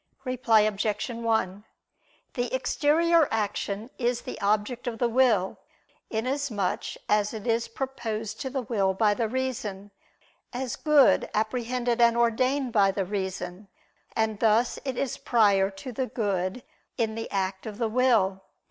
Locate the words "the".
2.33-2.51, 4.21-4.41, 4.97-5.07, 8.49-8.63, 9.13-9.27, 12.89-13.05, 15.91-16.07, 17.13-17.29, 17.77-17.87